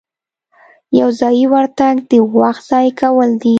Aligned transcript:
یو 0.99 1.09
ځایي 1.19 1.45
ورتګ 1.53 1.95
د 2.09 2.11
وخت 2.39 2.63
ضایع 2.71 2.91
کول 3.01 3.29
دي. 3.41 3.49